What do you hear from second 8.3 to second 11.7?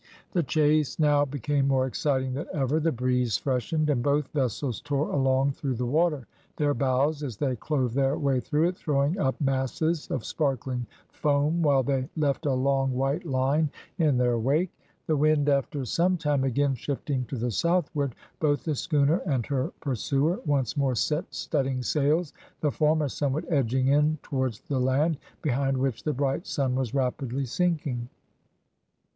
through it, throwing up masses of sparkling foam,